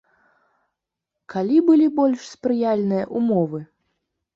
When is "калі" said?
1.35-1.57